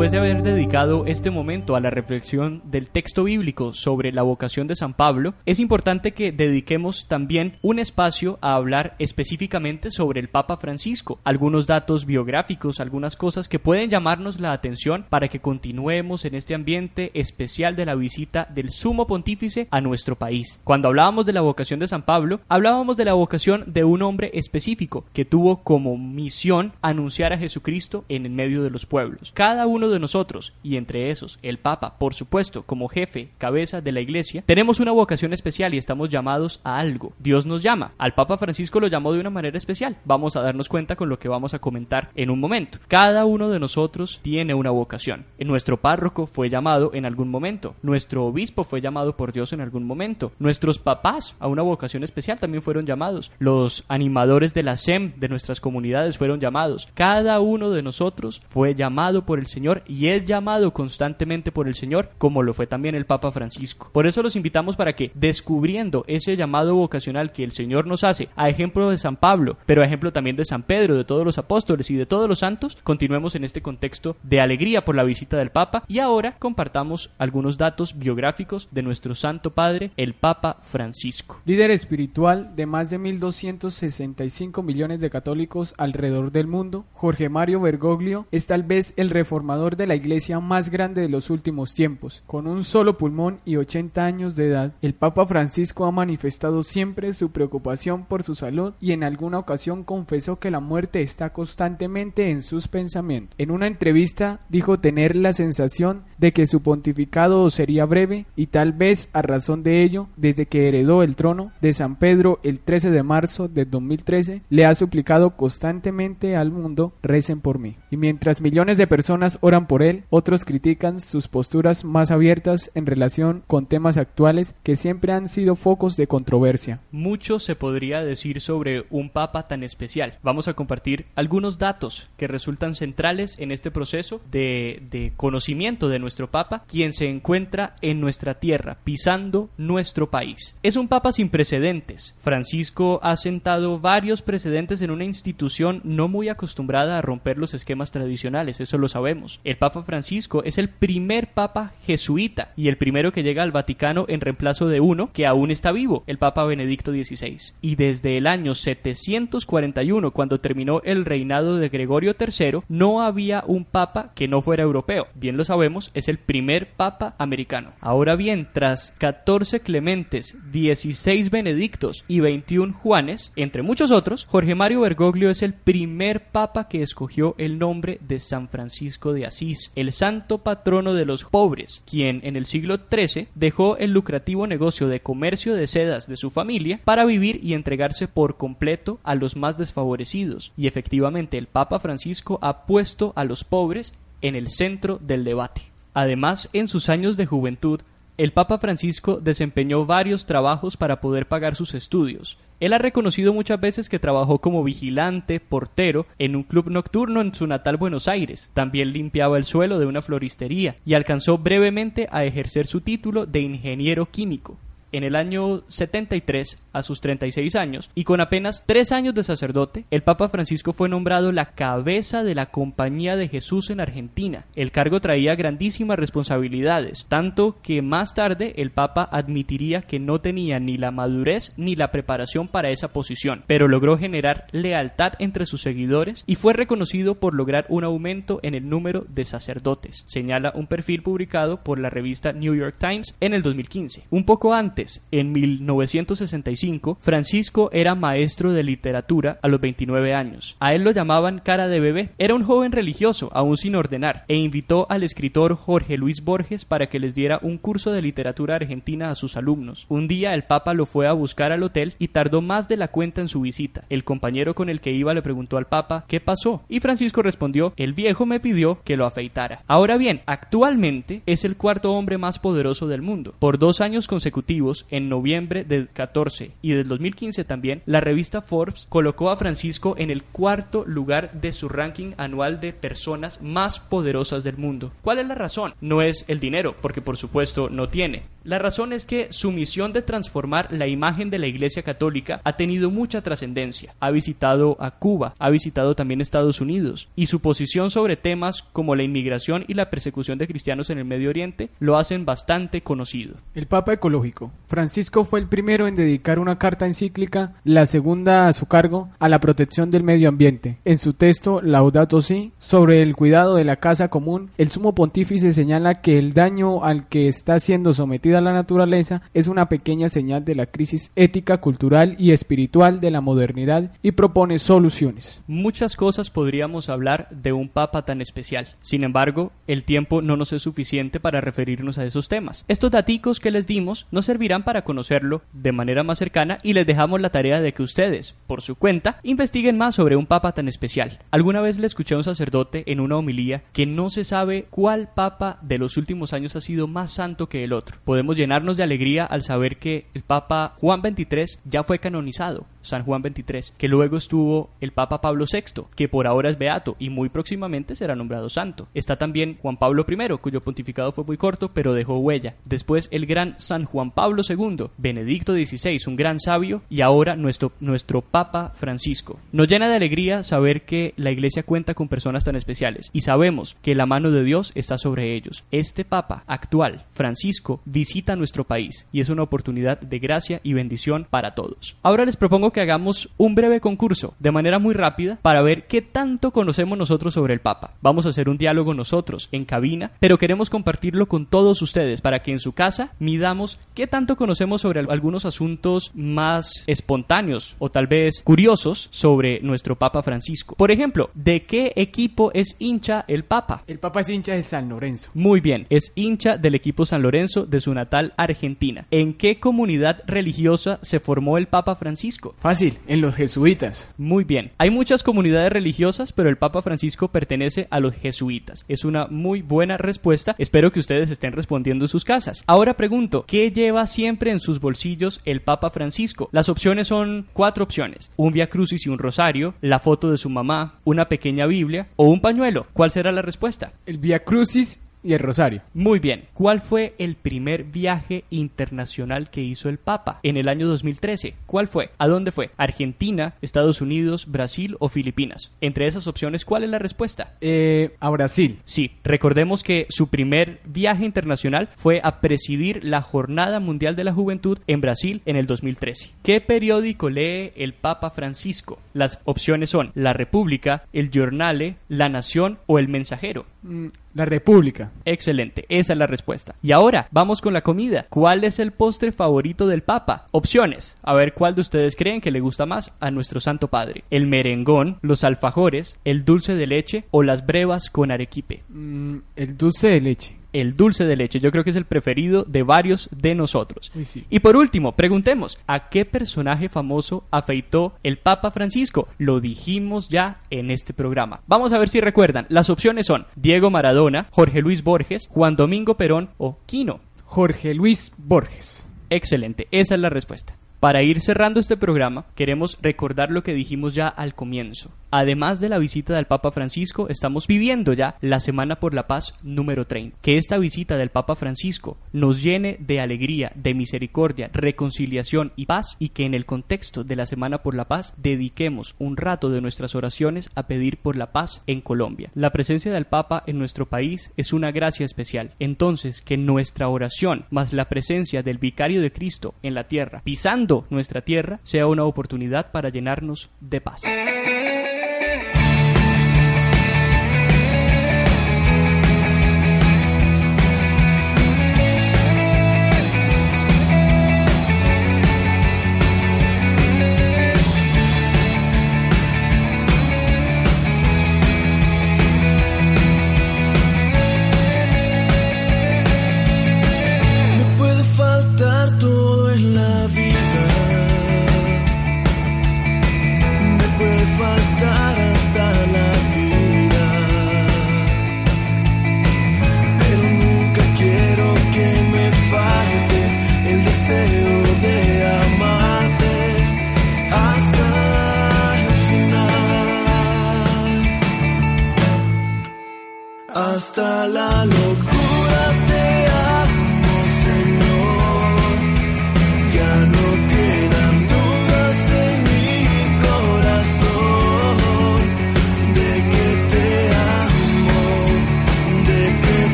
Después 0.00 0.12
de 0.12 0.30
haber 0.30 0.42
dedicado 0.42 1.04
este 1.04 1.28
momento 1.28 1.76
a 1.76 1.80
la 1.80 1.90
reflexión 1.90 2.62
del 2.64 2.88
texto 2.88 3.24
bíblico 3.24 3.74
sobre 3.74 4.12
la 4.12 4.22
vocación 4.22 4.66
de 4.66 4.74
San 4.74 4.94
Pablo, 4.94 5.34
es 5.44 5.60
importante 5.60 6.12
que 6.12 6.32
dediquemos 6.32 7.06
también 7.06 7.58
un 7.60 7.78
espacio 7.78 8.38
a 8.40 8.54
hablar 8.54 8.96
específicamente 8.98 9.90
sobre 9.90 10.20
el 10.20 10.30
Papa 10.30 10.56
Francisco, 10.56 11.20
algunos 11.22 11.66
datos 11.66 12.06
biográficos, 12.06 12.80
algunas 12.80 13.14
cosas 13.14 13.46
que 13.46 13.58
pueden 13.58 13.90
llamarnos 13.90 14.40
la 14.40 14.52
atención 14.52 15.04
para 15.10 15.28
que 15.28 15.40
continuemos 15.40 16.24
en 16.24 16.34
este 16.34 16.54
ambiente 16.54 17.10
especial 17.12 17.76
de 17.76 17.84
la 17.84 17.94
visita 17.94 18.48
del 18.54 18.70
Sumo 18.70 19.06
Pontífice 19.06 19.68
a 19.70 19.82
nuestro 19.82 20.16
país. 20.16 20.62
Cuando 20.64 20.88
hablábamos 20.88 21.26
de 21.26 21.34
la 21.34 21.42
vocación 21.42 21.78
de 21.78 21.88
San 21.88 22.06
Pablo, 22.06 22.40
hablábamos 22.48 22.96
de 22.96 23.04
la 23.04 23.12
vocación 23.12 23.64
de 23.66 23.84
un 23.84 24.00
hombre 24.00 24.30
específico 24.32 25.04
que 25.12 25.26
tuvo 25.26 25.62
como 25.62 25.98
misión 25.98 26.72
anunciar 26.80 27.34
a 27.34 27.38
Jesucristo 27.38 28.06
en 28.08 28.24
el 28.24 28.32
medio 28.32 28.62
de 28.62 28.70
los 28.70 28.86
pueblos. 28.86 29.32
Cada 29.34 29.66
uno 29.66 29.89
de 29.90 30.00
nosotros, 30.00 30.54
y 30.62 30.76
entre 30.76 31.10
esos 31.10 31.38
el 31.42 31.58
Papa, 31.58 31.98
por 31.98 32.14
supuesto, 32.14 32.62
como 32.62 32.88
jefe, 32.88 33.30
cabeza 33.38 33.80
de 33.80 33.92
la 33.92 34.00
Iglesia, 34.00 34.42
tenemos 34.46 34.80
una 34.80 34.92
vocación 34.92 35.32
especial 35.32 35.74
y 35.74 35.78
estamos 35.78 36.08
llamados 36.08 36.60
a 36.64 36.78
algo. 36.78 37.12
Dios 37.18 37.46
nos 37.46 37.62
llama. 37.62 37.92
Al 37.98 38.14
Papa 38.14 38.38
Francisco 38.38 38.80
lo 38.80 38.86
llamó 38.86 39.12
de 39.12 39.20
una 39.20 39.30
manera 39.30 39.58
especial. 39.58 39.96
Vamos 40.04 40.36
a 40.36 40.42
darnos 40.42 40.68
cuenta 40.68 40.96
con 40.96 41.08
lo 41.08 41.18
que 41.18 41.28
vamos 41.28 41.54
a 41.54 41.58
comentar 41.58 42.10
en 42.14 42.30
un 42.30 42.40
momento. 42.40 42.78
Cada 42.88 43.24
uno 43.24 43.48
de 43.48 43.60
nosotros 43.60 44.20
tiene 44.22 44.54
una 44.54 44.70
vocación. 44.70 45.26
Nuestro 45.38 45.78
párroco 45.78 46.26
fue 46.26 46.48
llamado 46.48 46.92
en 46.94 47.04
algún 47.04 47.28
momento. 47.28 47.74
Nuestro 47.82 48.24
obispo 48.24 48.64
fue 48.64 48.80
llamado 48.80 49.16
por 49.16 49.32
Dios 49.32 49.52
en 49.52 49.60
algún 49.60 49.84
momento. 49.84 50.32
Nuestros 50.38 50.78
papás 50.78 51.34
a 51.40 51.48
una 51.48 51.62
vocación 51.62 52.04
especial 52.04 52.38
también 52.38 52.62
fueron 52.62 52.86
llamados. 52.86 53.32
Los 53.38 53.84
animadores 53.88 54.54
de 54.54 54.62
la 54.62 54.76
SEM 54.76 55.12
de 55.16 55.28
nuestras 55.28 55.60
comunidades 55.60 56.18
fueron 56.18 56.40
llamados. 56.40 56.88
Cada 56.94 57.40
uno 57.40 57.70
de 57.70 57.82
nosotros 57.82 58.42
fue 58.46 58.74
llamado 58.74 59.26
por 59.26 59.38
el 59.38 59.46
Señor 59.46 59.79
y 59.86 60.08
es 60.08 60.24
llamado 60.24 60.72
constantemente 60.72 61.52
por 61.52 61.68
el 61.68 61.74
Señor, 61.74 62.10
como 62.18 62.42
lo 62.42 62.54
fue 62.54 62.66
también 62.66 62.94
el 62.94 63.06
Papa 63.06 63.32
Francisco. 63.32 63.90
Por 63.92 64.06
eso 64.06 64.22
los 64.22 64.36
invitamos 64.36 64.76
para 64.76 64.94
que, 64.94 65.10
descubriendo 65.14 66.04
ese 66.06 66.36
llamado 66.36 66.74
vocacional 66.74 67.32
que 67.32 67.44
el 67.44 67.52
Señor 67.52 67.86
nos 67.86 68.04
hace, 68.04 68.28
a 68.36 68.48
ejemplo 68.48 68.90
de 68.90 68.98
San 68.98 69.16
Pablo, 69.16 69.56
pero 69.66 69.82
a 69.82 69.86
ejemplo 69.86 70.12
también 70.12 70.36
de 70.36 70.44
San 70.44 70.62
Pedro, 70.62 70.96
de 70.96 71.04
todos 71.04 71.24
los 71.24 71.38
apóstoles 71.38 71.90
y 71.90 71.96
de 71.96 72.06
todos 72.06 72.28
los 72.28 72.40
santos, 72.40 72.78
continuemos 72.82 73.34
en 73.34 73.44
este 73.44 73.62
contexto 73.62 74.16
de 74.22 74.40
alegría 74.40 74.84
por 74.84 74.94
la 74.94 75.04
visita 75.04 75.36
del 75.36 75.50
Papa 75.50 75.84
y 75.88 75.98
ahora 75.98 76.36
compartamos 76.38 77.10
algunos 77.18 77.58
datos 77.58 77.98
biográficos 77.98 78.68
de 78.70 78.82
nuestro 78.82 79.14
Santo 79.14 79.52
Padre, 79.52 79.92
el 79.96 80.14
Papa 80.14 80.58
Francisco. 80.62 81.40
Líder 81.44 81.70
espiritual 81.70 82.54
de 82.56 82.66
más 82.66 82.90
de 82.90 82.98
1.265 82.98 84.62
millones 84.62 85.00
de 85.00 85.10
católicos 85.10 85.74
alrededor 85.78 86.32
del 86.32 86.46
mundo, 86.46 86.84
Jorge 86.94 87.28
Mario 87.28 87.60
Bergoglio 87.60 88.26
es 88.30 88.46
tal 88.46 88.62
vez 88.62 88.94
el 88.96 89.10
reformador 89.10 89.69
de 89.76 89.86
la 89.86 89.94
iglesia 89.94 90.40
más 90.40 90.70
grande 90.70 91.02
de 91.02 91.08
los 91.08 91.30
últimos 91.30 91.74
tiempos. 91.74 92.22
Con 92.26 92.46
un 92.46 92.64
solo 92.64 92.98
pulmón 92.98 93.40
y 93.44 93.56
80 93.56 94.04
años 94.04 94.36
de 94.36 94.48
edad, 94.48 94.74
el 94.82 94.94
Papa 94.94 95.26
Francisco 95.26 95.86
ha 95.86 95.90
manifestado 95.90 96.62
siempre 96.62 97.12
su 97.12 97.30
preocupación 97.30 98.04
por 98.04 98.22
su 98.22 98.34
salud 98.34 98.74
y 98.80 98.92
en 98.92 99.04
alguna 99.04 99.38
ocasión 99.38 99.84
confesó 99.84 100.38
que 100.38 100.50
la 100.50 100.60
muerte 100.60 101.02
está 101.02 101.32
constantemente 101.32 102.30
en 102.30 102.42
sus 102.42 102.68
pensamientos. 102.68 103.34
En 103.38 103.50
una 103.50 103.66
entrevista 103.66 104.40
dijo 104.48 104.78
tener 104.78 105.16
la 105.16 105.32
sensación 105.32 106.02
de 106.18 106.32
que 106.32 106.46
su 106.46 106.62
pontificado 106.62 107.48
sería 107.50 107.84
breve 107.84 108.26
y 108.36 108.46
tal 108.46 108.72
vez 108.72 109.08
a 109.12 109.22
razón 109.22 109.62
de 109.62 109.82
ello, 109.82 110.08
desde 110.16 110.46
que 110.46 110.68
heredó 110.68 111.02
el 111.02 111.16
trono 111.16 111.52
de 111.60 111.72
San 111.72 111.96
Pedro 111.96 112.40
el 112.42 112.60
13 112.60 112.90
de 112.90 113.02
marzo 113.02 113.48
de 113.48 113.64
2013, 113.64 114.42
le 114.48 114.66
ha 114.66 114.74
suplicado 114.74 115.36
constantemente 115.36 116.36
al 116.36 116.50
mundo 116.50 116.92
recen 117.02 117.40
por 117.40 117.58
mí. 117.58 117.76
Y 117.90 117.96
mientras 117.96 118.40
millones 118.40 118.78
de 118.78 118.86
personas 118.86 119.38
por 119.50 119.82
él, 119.82 120.04
otros 120.10 120.44
critican 120.44 121.00
sus 121.00 121.26
posturas 121.26 121.84
más 121.84 122.12
abiertas 122.12 122.70
en 122.76 122.86
relación 122.86 123.42
con 123.48 123.66
temas 123.66 123.96
actuales 123.96 124.54
que 124.62 124.76
siempre 124.76 125.12
han 125.12 125.26
sido 125.26 125.56
focos 125.56 125.96
de 125.96 126.06
controversia. 126.06 126.80
Mucho 126.92 127.40
se 127.40 127.56
podría 127.56 128.00
decir 128.02 128.40
sobre 128.40 128.84
un 128.90 129.10
papa 129.10 129.48
tan 129.48 129.64
especial. 129.64 130.18
Vamos 130.22 130.46
a 130.46 130.54
compartir 130.54 131.06
algunos 131.16 131.58
datos 131.58 132.08
que 132.16 132.28
resultan 132.28 132.76
centrales 132.76 133.36
en 133.38 133.50
este 133.50 133.72
proceso 133.72 134.20
de 134.30 135.12
conocimiento 135.16 135.88
de 135.88 135.98
nuestro 135.98 136.30
papa, 136.30 136.64
quien 136.68 136.92
se 136.92 137.08
encuentra 137.08 137.74
en 137.82 138.00
nuestra 138.00 138.34
tierra, 138.34 138.78
pisando 138.84 139.50
nuestro 139.58 140.10
país. 140.10 140.56
Es 140.62 140.76
un 140.76 140.86
papa 140.86 141.10
sin 141.10 141.28
precedentes. 141.28 142.14
Francisco 142.18 143.00
ha 143.02 143.16
sentado 143.16 143.80
varios 143.80 144.22
precedentes 144.22 144.80
en 144.80 144.92
una 144.92 145.04
institución 145.04 145.80
no 145.82 146.06
muy 146.06 146.28
acostumbrada 146.28 146.98
a 146.98 147.02
romper 147.02 147.36
los 147.36 147.52
esquemas 147.52 147.90
tradicionales, 147.90 148.60
eso 148.60 148.78
lo 148.78 148.88
sabemos. 148.88 149.39
El 149.42 149.56
Papa 149.56 149.82
Francisco 149.82 150.42
es 150.44 150.58
el 150.58 150.68
primer 150.68 151.28
papa 151.28 151.72
jesuita 151.86 152.52
y 152.56 152.68
el 152.68 152.76
primero 152.76 153.10
que 153.10 153.22
llega 153.22 153.42
al 153.42 153.52
Vaticano 153.52 154.04
en 154.08 154.20
reemplazo 154.20 154.68
de 154.68 154.80
uno 154.80 155.10
que 155.12 155.26
aún 155.26 155.50
está 155.50 155.72
vivo, 155.72 156.04
el 156.06 156.18
Papa 156.18 156.44
Benedicto 156.44 156.92
XVI. 156.92 157.38
Y 157.62 157.76
desde 157.76 158.18
el 158.18 158.26
año 158.26 158.54
741, 158.54 160.10
cuando 160.10 160.40
terminó 160.40 160.82
el 160.84 161.06
reinado 161.06 161.56
de 161.56 161.70
Gregorio 161.70 162.14
III, 162.18 162.60
no 162.68 163.00
había 163.02 163.42
un 163.46 163.64
papa 163.64 164.12
que 164.14 164.28
no 164.28 164.42
fuera 164.42 164.62
europeo. 164.62 165.08
Bien 165.14 165.38
lo 165.38 165.44
sabemos, 165.44 165.90
es 165.94 166.08
el 166.08 166.18
primer 166.18 166.68
papa 166.72 167.14
americano. 167.16 167.72
Ahora 167.80 168.16
bien, 168.16 168.48
tras 168.52 168.92
14 168.98 169.60
Clementes, 169.60 170.36
16 170.52 171.30
Benedictos 171.30 172.04
y 172.08 172.20
21 172.20 172.74
Juanes, 172.74 173.32
entre 173.36 173.62
muchos 173.62 173.90
otros, 173.90 174.26
Jorge 174.26 174.54
Mario 174.54 174.80
Bergoglio 174.82 175.30
es 175.30 175.42
el 175.42 175.54
primer 175.54 176.26
papa 176.26 176.68
que 176.68 176.82
escogió 176.82 177.34
el 177.38 177.58
nombre 177.58 177.98
de 178.06 178.18
San 178.18 178.48
Francisco 178.48 179.12
de 179.14 179.29
Asís, 179.30 179.72
el 179.74 179.92
santo 179.92 180.38
patrono 180.38 180.92
de 180.92 181.06
los 181.06 181.24
pobres, 181.24 181.82
quien 181.88 182.20
en 182.24 182.36
el 182.36 182.46
siglo 182.46 182.76
XIII 182.76 183.28
dejó 183.34 183.76
el 183.78 183.92
lucrativo 183.92 184.46
negocio 184.46 184.88
de 184.88 185.00
comercio 185.00 185.54
de 185.54 185.66
sedas 185.66 186.06
de 186.06 186.16
su 186.16 186.30
familia 186.30 186.80
para 186.84 187.04
vivir 187.04 187.40
y 187.42 187.54
entregarse 187.54 188.08
por 188.08 188.36
completo 188.36 188.98
a 189.04 189.14
los 189.14 189.36
más 189.36 189.56
desfavorecidos. 189.56 190.52
Y 190.56 190.66
efectivamente 190.66 191.38
el 191.38 191.46
Papa 191.46 191.78
Francisco 191.78 192.38
ha 192.42 192.66
puesto 192.66 193.12
a 193.16 193.24
los 193.24 193.44
pobres 193.44 193.92
en 194.20 194.34
el 194.34 194.48
centro 194.48 194.98
del 195.00 195.24
debate. 195.24 195.62
Además, 195.94 196.48
en 196.52 196.68
sus 196.68 196.88
años 196.88 197.16
de 197.16 197.26
juventud, 197.26 197.80
el 198.16 198.32
Papa 198.32 198.58
Francisco 198.58 199.18
desempeñó 199.20 199.86
varios 199.86 200.26
trabajos 200.26 200.76
para 200.76 201.00
poder 201.00 201.26
pagar 201.26 201.56
sus 201.56 201.74
estudios. 201.74 202.36
Él 202.60 202.74
ha 202.74 202.78
reconocido 202.78 203.32
muchas 203.32 203.60
veces 203.60 203.88
que 203.88 203.98
trabajó 203.98 204.40
como 204.40 204.62
vigilante, 204.62 205.40
portero, 205.40 206.06
en 206.18 206.36
un 206.36 206.42
club 206.42 206.70
nocturno 206.70 207.22
en 207.22 207.34
su 207.34 207.46
natal 207.46 207.78
Buenos 207.78 208.06
Aires. 208.06 208.50
También 208.54 208.92
limpiaba 208.92 209.38
el 209.38 209.44
suelo 209.44 209.78
de 209.78 209.86
una 209.86 210.02
floristería 210.02 210.76
y 210.84 210.94
alcanzó 210.94 211.38
brevemente 211.38 212.06
a 212.12 212.24
ejercer 212.24 212.66
su 212.66 212.82
título 212.82 213.26
de 213.26 213.40
ingeniero 213.40 214.10
químico 214.10 214.58
en 214.92 215.04
el 215.04 215.16
año 215.16 215.62
73 215.68 216.58
a 216.72 216.82
sus 216.82 217.00
36 217.00 217.56
años 217.56 217.90
y 217.94 218.04
con 218.04 218.20
apenas 218.20 218.64
tres 218.66 218.92
años 218.92 219.14
de 219.14 219.22
sacerdote, 219.22 219.84
el 219.90 220.02
Papa 220.02 220.28
Francisco 220.28 220.72
fue 220.72 220.88
nombrado 220.88 221.32
la 221.32 221.52
cabeza 221.52 222.22
de 222.22 222.34
la 222.34 222.46
Compañía 222.46 223.16
de 223.16 223.28
Jesús 223.28 223.70
en 223.70 223.80
Argentina. 223.80 224.46
El 224.54 224.72
cargo 224.72 225.00
traía 225.00 225.34
grandísimas 225.34 225.98
responsabilidades, 225.98 227.06
tanto 227.08 227.58
que 227.62 227.82
más 227.82 228.14
tarde 228.14 228.54
el 228.56 228.70
Papa 228.70 229.08
admitiría 229.10 229.82
que 229.82 229.98
no 229.98 230.20
tenía 230.20 230.58
ni 230.58 230.76
la 230.76 230.90
madurez 230.90 231.52
ni 231.56 231.76
la 231.76 231.90
preparación 231.90 232.48
para 232.48 232.70
esa 232.70 232.92
posición, 232.92 233.44
pero 233.46 233.68
logró 233.68 233.98
generar 233.98 234.46
lealtad 234.52 235.12
entre 235.18 235.46
sus 235.46 235.62
seguidores 235.62 236.24
y 236.26 236.36
fue 236.36 236.52
reconocido 236.52 237.16
por 237.16 237.34
lograr 237.34 237.66
un 237.68 237.84
aumento 237.84 238.40
en 238.42 238.54
el 238.54 238.68
número 238.68 239.04
de 239.08 239.24
sacerdotes, 239.24 240.04
señala 240.06 240.52
un 240.54 240.66
perfil 240.66 241.02
publicado 241.02 241.62
por 241.62 241.78
la 241.78 241.90
revista 241.90 242.32
New 242.32 242.54
York 242.54 242.76
Times 242.78 243.14
en 243.20 243.34
el 243.34 243.42
2015. 243.42 244.04
Un 244.10 244.24
poco 244.24 244.54
antes, 244.54 244.79
en 245.10 245.32
1965, 245.32 246.98
Francisco 247.00 247.70
era 247.72 247.94
maestro 247.94 248.52
de 248.52 248.62
literatura 248.62 249.38
a 249.42 249.48
los 249.48 249.60
29 249.60 250.14
años. 250.14 250.56
A 250.60 250.74
él 250.74 250.82
lo 250.82 250.90
llamaban 250.90 251.40
cara 251.40 251.68
de 251.68 251.80
bebé. 251.80 252.10
Era 252.18 252.34
un 252.34 252.44
joven 252.44 252.72
religioso, 252.72 253.30
aún 253.32 253.56
sin 253.56 253.74
ordenar, 253.74 254.24
e 254.28 254.36
invitó 254.36 254.86
al 254.90 255.02
escritor 255.02 255.56
Jorge 255.56 255.96
Luis 255.96 256.22
Borges 256.24 256.64
para 256.64 256.88
que 256.88 256.98
les 256.98 257.14
diera 257.14 257.38
un 257.42 257.58
curso 257.58 257.92
de 257.92 258.02
literatura 258.02 258.56
argentina 258.56 259.10
a 259.10 259.14
sus 259.14 259.36
alumnos. 259.36 259.86
Un 259.88 260.08
día 260.08 260.34
el 260.34 260.44
Papa 260.44 260.74
lo 260.74 260.86
fue 260.86 261.06
a 261.06 261.12
buscar 261.12 261.52
al 261.52 261.62
hotel 261.62 261.94
y 261.98 262.08
tardó 262.08 262.40
más 262.40 262.68
de 262.68 262.76
la 262.76 262.88
cuenta 262.88 263.20
en 263.20 263.28
su 263.28 263.40
visita. 263.40 263.84
El 263.88 264.04
compañero 264.04 264.54
con 264.54 264.68
el 264.68 264.80
que 264.80 264.92
iba 264.92 265.14
le 265.14 265.22
preguntó 265.22 265.56
al 265.56 265.66
Papa 265.66 266.04
qué 266.08 266.20
pasó 266.20 266.62
y 266.68 266.80
Francisco 266.80 267.22
respondió 267.22 267.72
el 267.76 267.92
viejo 267.92 268.26
me 268.26 268.40
pidió 268.40 268.80
que 268.84 268.96
lo 268.96 269.06
afeitara. 269.06 269.62
Ahora 269.66 269.96
bien, 269.96 270.22
actualmente 270.26 271.22
es 271.26 271.44
el 271.44 271.56
cuarto 271.56 271.92
hombre 271.92 272.18
más 272.18 272.38
poderoso 272.38 272.86
del 272.86 273.02
mundo. 273.02 273.34
Por 273.38 273.58
dos 273.58 273.80
años 273.80 274.06
consecutivos, 274.06 274.69
en 274.90 275.08
noviembre 275.08 275.64
del 275.64 275.88
14 275.88 276.52
y 276.62 276.72
del 276.72 276.88
2015 276.88 277.44
también, 277.44 277.82
la 277.86 278.00
revista 278.00 278.42
Forbes 278.42 278.86
colocó 278.88 279.30
a 279.30 279.36
Francisco 279.36 279.94
en 279.98 280.10
el 280.10 280.22
cuarto 280.22 280.84
lugar 280.86 281.32
de 281.32 281.52
su 281.52 281.68
ranking 281.68 282.12
anual 282.16 282.60
de 282.60 282.72
personas 282.72 283.42
más 283.42 283.80
poderosas 283.80 284.44
del 284.44 284.56
mundo. 284.56 284.92
¿Cuál 285.02 285.18
es 285.18 285.26
la 285.26 285.34
razón? 285.34 285.74
No 285.80 286.02
es 286.02 286.24
el 286.28 286.40
dinero, 286.40 286.74
porque 286.80 287.02
por 287.02 287.16
supuesto 287.16 287.68
no 287.70 287.88
tiene. 287.88 288.22
La 288.42 288.58
razón 288.58 288.94
es 288.94 289.04
que 289.04 289.30
su 289.30 289.52
misión 289.52 289.92
de 289.92 290.00
transformar 290.00 290.72
la 290.72 290.86
imagen 290.86 291.28
de 291.28 291.38
la 291.38 291.46
Iglesia 291.46 291.82
Católica 291.82 292.40
ha 292.44 292.56
tenido 292.56 292.90
mucha 292.90 293.22
trascendencia. 293.22 293.94
Ha 294.00 294.10
visitado 294.10 294.76
a 294.80 294.92
Cuba, 294.92 295.34
ha 295.38 295.50
visitado 295.50 295.94
también 295.94 296.20
Estados 296.20 296.60
Unidos, 296.60 297.08
y 297.16 297.26
su 297.26 297.40
posición 297.40 297.90
sobre 297.90 298.16
temas 298.16 298.62
como 298.72 298.94
la 298.94 299.02
inmigración 299.02 299.64
y 299.68 299.74
la 299.74 299.90
persecución 299.90 300.38
de 300.38 300.46
cristianos 300.46 300.88
en 300.90 300.98
el 300.98 301.04
Medio 301.04 301.28
Oriente 301.28 301.70
lo 301.80 301.98
hacen 301.98 302.24
bastante 302.24 302.82
conocido. 302.82 303.34
El 303.54 303.66
Papa 303.66 303.92
Ecológico. 303.92 304.52
Francisco 304.70 305.24
fue 305.24 305.40
el 305.40 305.48
primero 305.48 305.88
en 305.88 305.96
dedicar 305.96 306.38
una 306.38 306.56
carta 306.56 306.86
encíclica, 306.86 307.54
la 307.64 307.86
segunda 307.86 308.46
a 308.46 308.52
su 308.52 308.66
cargo, 308.66 309.08
a 309.18 309.28
la 309.28 309.40
protección 309.40 309.90
del 309.90 310.04
medio 310.04 310.28
ambiente. 310.28 310.78
En 310.84 310.98
su 310.98 311.12
texto 311.12 311.60
Laudato 311.60 312.20
Si, 312.20 312.52
sobre 312.60 313.02
el 313.02 313.16
cuidado 313.16 313.56
de 313.56 313.64
la 313.64 313.76
casa 313.76 314.06
común, 314.06 314.50
el 314.58 314.70
sumo 314.70 314.94
pontífice 314.94 315.52
señala 315.52 316.00
que 316.02 316.20
el 316.20 316.34
daño 316.34 316.84
al 316.84 317.08
que 317.08 317.26
está 317.26 317.58
siendo 317.58 317.92
sometida 317.92 318.40
la 318.40 318.52
naturaleza 318.52 319.22
es 319.34 319.48
una 319.48 319.68
pequeña 319.68 320.08
señal 320.08 320.44
de 320.44 320.54
la 320.54 320.66
crisis 320.66 321.10
ética, 321.16 321.56
cultural 321.56 322.14
y 322.16 322.30
espiritual 322.30 323.00
de 323.00 323.10
la 323.10 323.20
modernidad 323.20 323.90
y 324.04 324.12
propone 324.12 324.60
soluciones. 324.60 325.42
Muchas 325.48 325.96
cosas 325.96 326.30
podríamos 326.30 326.88
hablar 326.88 327.26
de 327.32 327.52
un 327.52 327.70
papa 327.70 328.04
tan 328.04 328.20
especial. 328.20 328.76
Sin 328.82 329.02
embargo, 329.02 329.50
el 329.66 329.82
tiempo 329.82 330.22
no 330.22 330.36
nos 330.36 330.52
es 330.52 330.62
suficiente 330.62 331.18
para 331.18 331.40
referirnos 331.40 331.98
a 331.98 332.04
esos 332.04 332.28
temas. 332.28 332.64
Estos 332.68 332.92
daticos 332.92 333.40
que 333.40 333.50
les 333.50 333.66
dimos 333.66 334.06
nos 334.12 334.26
servirán 334.26 334.59
para 334.62 334.82
conocerlo 334.82 335.42
de 335.52 335.72
manera 335.72 336.02
más 336.02 336.18
cercana 336.18 336.58
y 336.62 336.72
les 336.72 336.86
dejamos 336.86 337.20
la 337.20 337.30
tarea 337.30 337.60
de 337.60 337.72
que 337.72 337.82
ustedes, 337.82 338.36
por 338.46 338.62
su 338.62 338.76
cuenta, 338.76 339.18
investiguen 339.22 339.78
más 339.78 339.94
sobre 339.94 340.16
un 340.16 340.26
papa 340.26 340.52
tan 340.52 340.68
especial. 340.68 341.18
Alguna 341.30 341.60
vez 341.60 341.78
le 341.78 341.86
escuché 341.86 342.14
a 342.14 342.18
un 342.18 342.24
sacerdote 342.24 342.84
en 342.86 343.00
una 343.00 343.16
homilía 343.16 343.62
que 343.72 343.86
no 343.86 344.10
se 344.10 344.24
sabe 344.24 344.66
cuál 344.70 345.08
papa 345.14 345.58
de 345.62 345.78
los 345.78 345.96
últimos 345.96 346.32
años 346.32 346.56
ha 346.56 346.60
sido 346.60 346.86
más 346.86 347.10
santo 347.12 347.48
que 347.48 347.64
el 347.64 347.72
otro. 347.72 347.98
Podemos 348.04 348.36
llenarnos 348.36 348.76
de 348.76 348.82
alegría 348.82 349.24
al 349.24 349.42
saber 349.42 349.78
que 349.78 350.06
el 350.14 350.22
papa 350.22 350.74
Juan 350.80 351.00
XXIII 351.00 351.60
ya 351.64 351.82
fue 351.82 351.98
canonizado, 351.98 352.66
San 352.82 353.04
Juan 353.04 353.22
XXIII, 353.22 353.74
que 353.76 353.88
luego 353.88 354.16
estuvo 354.16 354.70
el 354.80 354.92
papa 354.92 355.20
Pablo 355.20 355.44
VI, 355.50 355.84
que 355.94 356.08
por 356.08 356.26
ahora 356.26 356.50
es 356.50 356.58
beato 356.58 356.96
y 356.98 357.10
muy 357.10 357.28
próximamente 357.28 357.96
será 357.96 358.14
nombrado 358.14 358.48
santo. 358.48 358.88
Está 358.94 359.16
también 359.16 359.58
Juan 359.60 359.76
Pablo 359.76 360.06
I, 360.08 360.38
cuyo 360.38 360.60
pontificado 360.60 361.12
fue 361.12 361.24
muy 361.24 361.36
corto 361.36 361.72
pero 361.72 361.94
dejó 361.94 362.18
huella. 362.18 362.54
Después 362.64 363.08
el 363.10 363.26
gran 363.26 363.58
San 363.58 363.84
Juan 363.84 364.10
Pablo 364.10 364.42
II, 364.50 364.88
Benedicto 364.98 365.52
XVI, 365.54 365.98
un 366.06 366.16
gran 366.16 366.40
sabio, 366.40 366.82
y 366.90 367.00
ahora 367.00 367.36
nuestro, 367.36 367.72
nuestro 367.80 368.20
Papa 368.20 368.72
Francisco. 368.76 369.38
Nos 369.52 369.68
llena 369.68 369.88
de 369.88 369.96
alegría 369.96 370.42
saber 370.42 370.84
que 370.84 371.14
la 371.16 371.30
Iglesia 371.30 371.62
cuenta 371.62 371.94
con 371.94 372.08
personas 372.08 372.44
tan 372.44 372.56
especiales 372.56 373.10
y 373.12 373.20
sabemos 373.22 373.76
que 373.82 373.94
la 373.94 374.06
mano 374.06 374.30
de 374.30 374.44
Dios 374.44 374.72
está 374.74 374.98
sobre 374.98 375.34
ellos. 375.34 375.64
Este 375.70 376.04
Papa 376.04 376.44
actual, 376.46 377.04
Francisco, 377.12 377.80
visita 377.84 378.36
nuestro 378.36 378.64
país 378.64 379.06
y 379.12 379.20
es 379.20 379.28
una 379.28 379.42
oportunidad 379.42 380.00
de 380.00 380.18
gracia 380.18 380.60
y 380.62 380.72
bendición 380.72 381.26
para 381.28 381.54
todos. 381.54 381.96
Ahora 382.02 382.24
les 382.24 382.36
propongo 382.36 382.72
que 382.72 382.80
hagamos 382.80 383.30
un 383.36 383.54
breve 383.54 383.80
concurso 383.80 384.34
de 384.38 384.50
manera 384.50 384.78
muy 384.78 384.94
rápida 384.94 385.38
para 385.42 385.62
ver 385.62 385.86
qué 385.86 386.02
tanto 386.02 386.50
conocemos 386.50 386.98
nosotros 386.98 387.34
sobre 387.34 387.54
el 387.54 387.60
Papa. 387.60 387.94
Vamos 388.02 388.26
a 388.26 388.30
hacer 388.30 388.48
un 388.48 388.58
diálogo 388.58 388.94
nosotros 388.94 389.48
en 389.52 389.64
cabina, 389.64 390.12
pero 390.20 390.38
queremos 390.38 390.70
compartirlo 390.70 391.26
con 391.26 391.46
todos 391.46 391.82
ustedes 391.82 392.20
para 392.20 392.42
que 392.42 392.52
en 392.52 392.60
su 392.60 392.72
casa 392.72 393.12
midamos 393.18 393.78
qué 393.94 394.06
tanto 394.06 394.36
conocemos 394.40 394.80
sobre 394.80 395.00
algunos 395.00 395.44
asuntos 395.44 396.12
más 396.14 396.82
espontáneos 396.86 397.76
o 397.78 397.90
tal 397.90 398.06
vez 398.06 398.40
curiosos 398.42 399.08
sobre 399.10 399.60
nuestro 399.60 399.96
Papa 399.96 400.22
Francisco. 400.22 400.76
Por 400.76 400.90
ejemplo, 400.90 401.28
¿de 401.34 401.64
qué 401.64 401.92
equipo 401.94 402.50
es 402.54 402.74
hincha 402.78 403.26
el 403.28 403.44
Papa? 403.44 403.84
El 403.86 403.98
Papa 403.98 404.20
es 404.20 404.30
hincha 404.30 404.54
de 404.54 404.62
San 404.62 404.88
Lorenzo. 404.88 405.30
Muy 405.34 405.60
bien, 405.60 405.86
es 405.90 406.12
hincha 406.14 406.56
del 406.56 406.74
equipo 406.74 407.04
San 407.04 407.20
Lorenzo 407.20 407.66
de 407.66 407.80
su 407.80 407.92
natal, 407.92 408.32
Argentina. 408.38 409.04
¿En 409.10 409.34
qué 409.34 409.60
comunidad 409.60 410.22
religiosa 410.26 411.00
se 411.02 411.20
formó 411.20 411.58
el 411.58 411.66
Papa 411.66 411.94
Francisco? 411.96 412.54
Fácil, 412.60 412.96
en 413.08 413.20
los 413.20 413.34
jesuitas. 413.34 414.14
Muy 414.16 414.44
bien. 414.44 414.72
Hay 414.78 414.88
muchas 414.88 415.22
comunidades 415.22 415.70
religiosas, 415.70 416.32
pero 416.32 416.48
el 416.48 416.56
Papa 416.56 416.80
Francisco 416.80 417.28
pertenece 417.28 417.88
a 417.90 418.00
los 418.00 418.14
jesuitas. 418.14 418.86
Es 418.88 419.04
una 419.04 419.26
muy 419.26 419.60
buena 419.60 419.98
respuesta. 419.98 420.54
Espero 420.56 420.92
que 420.92 421.00
ustedes 421.00 421.30
estén 421.30 421.52
respondiendo 421.52 422.06
en 422.06 422.08
sus 422.08 422.24
casas. 422.24 422.64
Ahora 422.66 422.94
pregunto, 422.94 423.44
¿qué 423.46 423.70
lleva 423.70 424.06
siempre 424.06 424.29
en 424.40 424.60
sus 424.60 424.80
bolsillos 424.80 425.40
el 425.44 425.62
Papa 425.62 425.90
Francisco? 425.90 426.48
Las 426.52 426.68
opciones 426.68 427.08
son 427.08 427.46
cuatro 427.52 427.84
opciones. 427.84 428.30
Un 428.36 428.52
via 428.52 428.68
crucis 428.68 429.06
y 429.06 429.08
un 429.08 429.18
rosario, 429.18 429.74
la 429.80 429.98
foto 429.98 430.30
de 430.30 430.38
su 430.38 430.48
mamá, 430.50 431.00
una 431.04 431.28
pequeña 431.28 431.66
Biblia 431.66 432.08
o 432.16 432.24
un 432.24 432.40
pañuelo. 432.40 432.86
¿Cuál 432.92 433.10
será 433.10 433.32
la 433.32 433.42
respuesta? 433.42 433.92
El 434.06 434.18
Via 434.18 434.44
Crucis 434.44 435.00
y 435.22 435.32
el 435.32 435.38
Rosario. 435.38 435.82
Muy 435.94 436.18
bien. 436.18 436.44
¿Cuál 436.54 436.80
fue 436.80 437.14
el 437.18 437.34
primer 437.34 437.84
viaje 437.84 438.44
internacional 438.50 439.50
que 439.50 439.62
hizo 439.62 439.88
el 439.88 439.98
Papa 439.98 440.40
en 440.42 440.56
el 440.56 440.68
año 440.68 440.86
2013? 440.88 441.54
¿Cuál 441.66 441.88
fue? 441.88 442.10
¿A 442.18 442.28
dónde 442.28 442.52
fue? 442.52 442.70
¿Argentina, 442.76 443.54
Estados 443.62 444.00
Unidos, 444.00 444.46
Brasil 444.48 444.96
o 444.98 445.08
Filipinas? 445.08 445.72
Entre 445.80 446.06
esas 446.06 446.26
opciones, 446.26 446.64
¿cuál 446.64 446.84
es 446.84 446.90
la 446.90 446.98
respuesta? 446.98 447.54
Eh, 447.60 448.14
a 448.20 448.30
Brasil. 448.30 448.78
Sí, 448.84 449.12
recordemos 449.24 449.82
que 449.82 450.06
su 450.08 450.28
primer 450.28 450.80
viaje 450.84 451.24
internacional 451.24 451.88
fue 451.96 452.20
a 452.22 452.40
presidir 452.40 453.04
la 453.04 453.22
Jornada 453.22 453.80
Mundial 453.80 454.16
de 454.16 454.24
la 454.24 454.32
Juventud 454.32 454.78
en 454.86 455.00
Brasil 455.00 455.42
en 455.46 455.56
el 455.56 455.66
2013. 455.66 456.30
¿Qué 456.42 456.60
periódico 456.60 457.30
lee 457.30 457.72
el 457.76 457.92
Papa 457.94 458.30
Francisco? 458.30 458.98
Las 459.12 459.40
opciones 459.44 459.90
son 459.90 460.12
La 460.14 460.32
República, 460.32 461.04
El 461.12 461.30
Giornale, 461.30 461.96
La 462.08 462.28
Nación 462.28 462.78
o 462.86 462.98
El 462.98 463.08
Mensajero. 463.08 463.66
Mm, 463.82 464.08
la 464.34 464.44
República. 464.44 465.10
Excelente, 465.24 465.86
esa 465.88 466.12
es 466.12 466.18
la 466.18 466.26
respuesta. 466.26 466.74
Y 466.82 466.92
ahora, 466.92 467.28
vamos 467.30 467.60
con 467.60 467.72
la 467.72 467.82
comida. 467.82 468.26
¿Cuál 468.28 468.64
es 468.64 468.78
el 468.78 468.92
postre 468.92 469.32
favorito 469.32 469.86
del 469.86 470.02
Papa? 470.02 470.46
Opciones. 470.52 471.16
A 471.22 471.34
ver 471.34 471.54
cuál 471.54 471.74
de 471.74 471.80
ustedes 471.80 472.16
creen 472.16 472.40
que 472.40 472.50
le 472.50 472.60
gusta 472.60 472.86
más 472.86 473.12
a 473.20 473.30
nuestro 473.30 473.60
Santo 473.60 473.88
Padre. 473.88 474.24
¿El 474.30 474.46
merengón, 474.46 475.18
los 475.22 475.44
alfajores, 475.44 476.18
el 476.24 476.44
dulce 476.44 476.74
de 476.74 476.86
leche 476.86 477.24
o 477.30 477.42
las 477.42 477.66
brevas 477.66 478.10
con 478.10 478.30
arequipe? 478.30 478.82
Mm, 478.88 479.38
el 479.56 479.76
dulce 479.76 480.08
de 480.08 480.20
leche. 480.20 480.59
El 480.72 480.96
dulce 480.96 481.24
de 481.24 481.36
leche, 481.36 481.60
yo 481.60 481.70
creo 481.70 481.84
que 481.84 481.90
es 481.90 481.96
el 481.96 482.04
preferido 482.04 482.64
de 482.64 482.82
varios 482.82 483.28
de 483.32 483.54
nosotros. 483.54 484.12
Sí. 484.22 484.44
Y 484.50 484.60
por 484.60 484.76
último, 484.76 485.12
preguntemos, 485.12 485.78
¿a 485.86 486.08
qué 486.08 486.24
personaje 486.24 486.88
famoso 486.88 487.44
afeitó 487.50 488.14
el 488.22 488.38
Papa 488.38 488.70
Francisco? 488.70 489.28
Lo 489.38 489.60
dijimos 489.60 490.28
ya 490.28 490.60
en 490.70 490.90
este 490.90 491.12
programa. 491.12 491.60
Vamos 491.66 491.92
a 491.92 491.98
ver 491.98 492.08
si 492.08 492.20
recuerdan. 492.20 492.66
Las 492.68 492.90
opciones 492.90 493.26
son 493.26 493.46
Diego 493.56 493.90
Maradona, 493.90 494.46
Jorge 494.50 494.80
Luis 494.80 495.02
Borges, 495.02 495.48
Juan 495.48 495.76
Domingo 495.76 496.16
Perón 496.16 496.50
o 496.58 496.78
Quino. 496.86 497.20
Jorge 497.44 497.94
Luis 497.94 498.32
Borges. 498.38 499.08
Excelente, 499.28 499.88
esa 499.90 500.14
es 500.14 500.20
la 500.20 500.30
respuesta. 500.30 500.79
Para 501.00 501.22
ir 501.22 501.40
cerrando 501.40 501.80
este 501.80 501.96
programa, 501.96 502.44
queremos 502.54 502.98
recordar 503.00 503.50
lo 503.50 503.62
que 503.62 503.72
dijimos 503.72 504.14
ya 504.14 504.28
al 504.28 504.54
comienzo. 504.54 505.10
Además 505.30 505.80
de 505.80 505.88
la 505.88 505.98
visita 505.98 506.34
del 506.34 506.44
Papa 506.44 506.72
Francisco, 506.72 507.28
estamos 507.30 507.66
viviendo 507.66 508.12
ya 508.12 508.36
la 508.42 508.60
Semana 508.60 508.96
por 508.96 509.14
la 509.14 509.26
Paz 509.26 509.54
número 509.62 510.06
30. 510.06 510.36
Que 510.42 510.58
esta 510.58 510.76
visita 510.76 511.16
del 511.16 511.30
Papa 511.30 511.56
Francisco 511.56 512.18
nos 512.32 512.62
llene 512.62 512.98
de 513.00 513.20
alegría, 513.20 513.72
de 513.76 513.94
misericordia, 513.94 514.68
reconciliación 514.74 515.72
y 515.74 515.86
paz 515.86 516.16
y 516.18 516.30
que 516.30 516.44
en 516.44 516.52
el 516.52 516.66
contexto 516.66 517.24
de 517.24 517.36
la 517.36 517.46
Semana 517.46 517.78
por 517.78 517.94
la 517.94 518.06
Paz 518.06 518.34
dediquemos 518.36 519.14
un 519.18 519.38
rato 519.38 519.70
de 519.70 519.80
nuestras 519.80 520.14
oraciones 520.14 520.68
a 520.74 520.86
pedir 520.86 521.16
por 521.16 521.36
la 521.36 521.52
paz 521.52 521.82
en 521.86 522.02
Colombia. 522.02 522.50
La 522.54 522.70
presencia 522.70 523.10
del 523.10 523.24
Papa 523.24 523.62
en 523.66 523.78
nuestro 523.78 524.06
país 524.06 524.52
es 524.58 524.74
una 524.74 524.90
gracia 524.90 525.24
especial. 525.24 525.74
Entonces, 525.78 526.42
que 526.42 526.58
nuestra 526.58 527.08
oración 527.08 527.64
más 527.70 527.94
la 527.94 528.08
presencia 528.08 528.62
del 528.62 528.78
Vicario 528.78 529.22
de 529.22 529.32
Cristo 529.32 529.74
en 529.82 529.94
la 529.94 530.08
tierra, 530.08 530.42
pisando 530.44 530.89
nuestra 531.10 531.42
tierra, 531.42 531.80
sea 531.82 532.06
una 532.06 532.24
oportunidad 532.24 532.90
para 532.90 533.08
llenarnos 533.08 533.70
de 533.80 534.00
paz. 534.00 534.22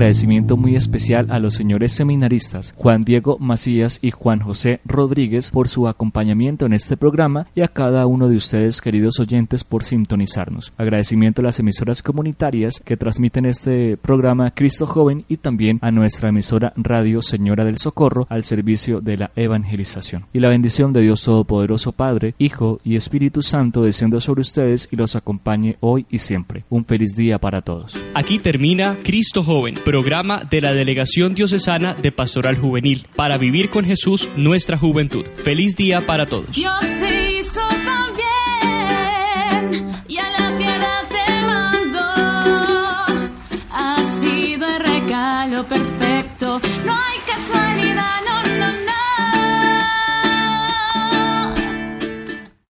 Agradecimiento 0.00 0.56
muy 0.56 0.76
especial 0.76 1.26
a 1.28 1.38
los 1.38 1.52
señores 1.52 1.92
seminaristas 1.92 2.72
Juan 2.74 3.02
Diego 3.02 3.36
Macías 3.38 3.98
y 4.00 4.10
Juan 4.12 4.40
José 4.40 4.80
Rodríguez 4.86 5.50
por 5.50 5.68
su 5.68 5.88
acompañamiento 5.88 6.64
en 6.64 6.72
este 6.72 6.96
programa 6.96 7.48
y 7.54 7.60
a 7.60 7.68
cada 7.68 8.06
uno 8.06 8.30
de 8.30 8.36
ustedes, 8.36 8.80
queridos 8.80 9.20
oyentes, 9.20 9.62
por 9.62 9.84
sintonizarnos. 9.84 10.72
Agradecimiento 10.78 11.42
a 11.42 11.44
las 11.44 11.58
emisoras 11.58 12.02
comunitarias 12.02 12.80
que 12.82 12.96
transmiten 12.96 13.44
este 13.44 13.98
programa 13.98 14.52
Cristo 14.52 14.86
Joven 14.86 15.26
y 15.28 15.36
también 15.36 15.78
a 15.82 15.90
nuestra 15.90 16.30
emisora 16.30 16.72
Radio 16.76 17.20
Señora 17.20 17.66
del 17.66 17.76
Socorro 17.76 18.26
al 18.30 18.44
servicio 18.44 19.02
de 19.02 19.18
la 19.18 19.30
evangelización. 19.36 20.24
Y 20.32 20.40
la 20.40 20.48
bendición 20.48 20.94
de 20.94 21.02
Dios 21.02 21.22
Todopoderoso 21.24 21.92
Padre, 21.92 22.34
Hijo 22.38 22.80
y 22.84 22.96
Espíritu 22.96 23.42
Santo 23.42 23.82
descienda 23.82 24.18
sobre 24.20 24.40
ustedes 24.40 24.88
y 24.90 24.96
los 24.96 25.14
acompañe 25.14 25.76
hoy 25.80 26.06
y 26.08 26.20
siempre. 26.20 26.64
Un 26.70 26.86
feliz 26.86 27.16
día 27.16 27.38
para 27.38 27.60
todos. 27.60 28.00
Aquí 28.14 28.38
termina 28.38 28.96
Cristo 29.02 29.42
Joven, 29.42 29.74
programa 29.90 30.44
de 30.48 30.60
la 30.60 30.72
Delegación 30.72 31.34
Diocesana 31.34 31.94
de 31.94 32.12
Pastoral 32.12 32.56
Juvenil, 32.56 33.08
para 33.16 33.38
vivir 33.38 33.70
con 33.70 33.84
Jesús 33.84 34.28
nuestra 34.36 34.78
juventud. 34.78 35.24
Feliz 35.34 35.74
día 35.74 36.00
para 36.00 36.26
todos. 36.26 36.56